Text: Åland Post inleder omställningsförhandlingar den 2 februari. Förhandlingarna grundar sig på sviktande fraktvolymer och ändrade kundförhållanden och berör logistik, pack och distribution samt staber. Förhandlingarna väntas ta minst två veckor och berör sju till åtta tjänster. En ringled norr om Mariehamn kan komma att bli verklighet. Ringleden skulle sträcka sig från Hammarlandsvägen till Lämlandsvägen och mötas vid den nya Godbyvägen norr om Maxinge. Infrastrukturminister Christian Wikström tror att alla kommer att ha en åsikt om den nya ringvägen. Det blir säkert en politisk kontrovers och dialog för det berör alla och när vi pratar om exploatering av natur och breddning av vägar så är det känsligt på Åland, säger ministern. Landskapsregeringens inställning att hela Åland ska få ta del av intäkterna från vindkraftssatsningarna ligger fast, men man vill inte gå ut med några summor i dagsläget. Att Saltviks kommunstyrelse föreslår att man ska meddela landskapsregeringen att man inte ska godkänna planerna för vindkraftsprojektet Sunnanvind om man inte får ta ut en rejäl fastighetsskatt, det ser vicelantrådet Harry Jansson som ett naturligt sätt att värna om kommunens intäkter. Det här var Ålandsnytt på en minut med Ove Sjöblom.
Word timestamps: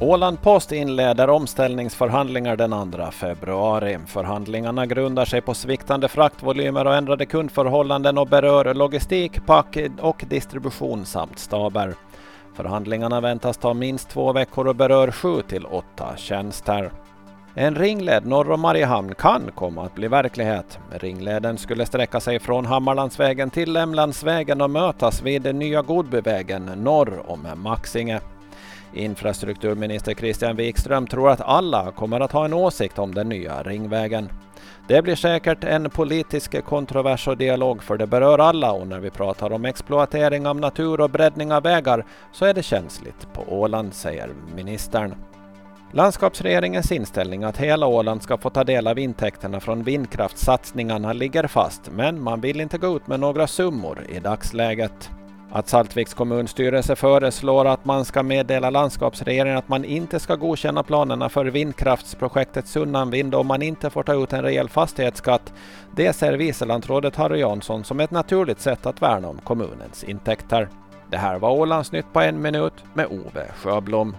Åland 0.00 0.42
Post 0.42 0.72
inleder 0.72 1.30
omställningsförhandlingar 1.30 2.56
den 2.56 2.92
2 2.92 3.10
februari. 3.10 3.98
Förhandlingarna 4.06 4.86
grundar 4.86 5.24
sig 5.24 5.40
på 5.40 5.54
sviktande 5.54 6.08
fraktvolymer 6.08 6.86
och 6.86 6.94
ändrade 6.94 7.26
kundförhållanden 7.26 8.18
och 8.18 8.26
berör 8.26 8.74
logistik, 8.74 9.46
pack 9.46 9.76
och 10.00 10.24
distribution 10.28 11.06
samt 11.06 11.38
staber. 11.38 11.94
Förhandlingarna 12.54 13.20
väntas 13.20 13.56
ta 13.56 13.74
minst 13.74 14.08
två 14.08 14.32
veckor 14.32 14.66
och 14.66 14.76
berör 14.76 15.10
sju 15.10 15.42
till 15.48 15.66
åtta 15.66 16.16
tjänster. 16.16 16.90
En 17.54 17.74
ringled 17.74 18.26
norr 18.26 18.50
om 18.50 18.60
Mariehamn 18.60 19.14
kan 19.14 19.42
komma 19.54 19.84
att 19.84 19.94
bli 19.94 20.08
verklighet. 20.08 20.78
Ringleden 20.90 21.58
skulle 21.58 21.86
sträcka 21.86 22.20
sig 22.20 22.38
från 22.38 22.66
Hammarlandsvägen 22.66 23.50
till 23.50 23.72
Lämlandsvägen 23.72 24.60
och 24.60 24.70
mötas 24.70 25.22
vid 25.22 25.42
den 25.42 25.58
nya 25.58 25.82
Godbyvägen 25.82 26.64
norr 26.64 27.22
om 27.26 27.46
Maxinge. 27.56 28.20
Infrastrukturminister 28.92 30.14
Christian 30.14 30.56
Wikström 30.56 31.06
tror 31.06 31.30
att 31.30 31.40
alla 31.40 31.90
kommer 31.90 32.20
att 32.20 32.32
ha 32.32 32.44
en 32.44 32.52
åsikt 32.52 32.98
om 32.98 33.14
den 33.14 33.28
nya 33.28 33.62
ringvägen. 33.62 34.28
Det 34.88 35.02
blir 35.02 35.14
säkert 35.14 35.64
en 35.64 35.90
politisk 35.90 36.64
kontrovers 36.64 37.28
och 37.28 37.36
dialog 37.36 37.82
för 37.82 37.96
det 37.96 38.06
berör 38.06 38.38
alla 38.38 38.72
och 38.72 38.86
när 38.86 39.00
vi 39.00 39.10
pratar 39.10 39.52
om 39.52 39.64
exploatering 39.64 40.46
av 40.46 40.60
natur 40.60 41.00
och 41.00 41.10
breddning 41.10 41.52
av 41.52 41.62
vägar 41.62 42.06
så 42.32 42.44
är 42.44 42.54
det 42.54 42.62
känsligt 42.62 43.32
på 43.32 43.42
Åland, 43.60 43.94
säger 43.94 44.30
ministern. 44.56 45.14
Landskapsregeringens 45.92 46.92
inställning 46.92 47.44
att 47.44 47.56
hela 47.56 47.86
Åland 47.86 48.22
ska 48.22 48.38
få 48.38 48.50
ta 48.50 48.64
del 48.64 48.86
av 48.86 48.98
intäkterna 48.98 49.60
från 49.60 49.82
vindkraftssatsningarna 49.82 51.12
ligger 51.12 51.46
fast, 51.46 51.90
men 51.90 52.22
man 52.22 52.40
vill 52.40 52.60
inte 52.60 52.78
gå 52.78 52.96
ut 52.96 53.06
med 53.06 53.20
några 53.20 53.46
summor 53.46 54.06
i 54.08 54.20
dagsläget. 54.20 55.10
Att 55.52 55.68
Saltviks 55.68 56.14
kommunstyrelse 56.14 56.96
föreslår 56.96 57.64
att 57.64 57.84
man 57.84 58.04
ska 58.04 58.22
meddela 58.22 58.70
landskapsregeringen 58.70 59.58
att 59.58 59.68
man 59.68 59.84
inte 59.84 60.20
ska 60.20 60.36
godkänna 60.36 60.82
planerna 60.82 61.28
för 61.28 61.44
vindkraftsprojektet 61.44 62.66
Sunnanvind 62.66 63.34
om 63.34 63.46
man 63.46 63.62
inte 63.62 63.90
får 63.90 64.02
ta 64.02 64.22
ut 64.22 64.32
en 64.32 64.42
rejäl 64.42 64.68
fastighetsskatt, 64.68 65.52
det 65.96 66.12
ser 66.12 66.32
vicelantrådet 66.32 67.16
Harry 67.16 67.40
Jansson 67.40 67.84
som 67.84 68.00
ett 68.00 68.10
naturligt 68.10 68.60
sätt 68.60 68.86
att 68.86 69.02
värna 69.02 69.28
om 69.28 69.38
kommunens 69.38 70.04
intäkter. 70.04 70.68
Det 71.10 71.16
här 71.16 71.38
var 71.38 71.50
Ålandsnytt 71.50 72.12
på 72.12 72.20
en 72.20 72.42
minut 72.42 72.74
med 72.94 73.06
Ove 73.06 73.46
Sjöblom. 73.56 74.16